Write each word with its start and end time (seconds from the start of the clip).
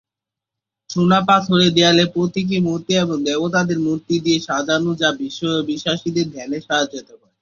চুনাপাথরের 0.89 1.71
দেয়ালে 1.73 2.05
প্রতীকী 2.13 2.57
মূর্তি 2.59 2.93
এবং 2.97 3.17
দেবতাদের 3.23 3.79
মূর্তি 3.79 4.15
দিয়ে 4.25 4.39
সাজানো 4.39 4.91
যা 4.95 5.09
বিশ্বাসীদের 5.69 6.27
ধ্যানে 6.31 6.57
সহায়তা 6.61 6.99
করে। 7.09 7.25